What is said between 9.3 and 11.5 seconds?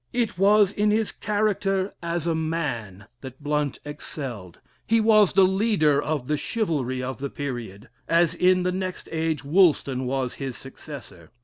Woolston was his successor.